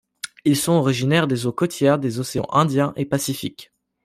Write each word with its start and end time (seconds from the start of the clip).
Ils 0.45 0.57
sont 0.57 0.71
originaires 0.71 1.27
des 1.27 1.45
eaux 1.45 1.51
côtières 1.51 1.99
des 1.99 2.19
océans 2.19 2.47
Indien 2.49 2.91
et 2.95 3.05
Pacifique. 3.05 3.71